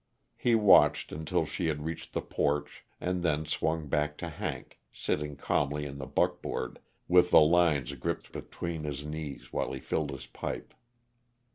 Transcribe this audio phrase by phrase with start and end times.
[0.35, 5.35] He watched until she had reached the porch, and then swung back to Hank, sitting
[5.35, 10.25] calmly in the buckboard, with the lines gripped between his knees while he filled his
[10.25, 10.73] pipe.